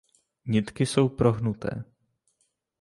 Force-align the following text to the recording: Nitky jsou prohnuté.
Nitky 0.45 0.85
jsou 0.85 1.09
prohnuté. 1.09 1.83